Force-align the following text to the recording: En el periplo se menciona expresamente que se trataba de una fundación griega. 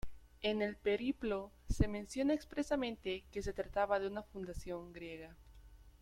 En 0.41 0.63
el 0.63 0.77
periplo 0.77 1.51
se 1.69 1.87
menciona 1.87 2.33
expresamente 2.33 3.23
que 3.31 3.43
se 3.43 3.53
trataba 3.53 3.99
de 3.99 4.07
una 4.07 4.23
fundación 4.23 4.91
griega. 4.93 5.35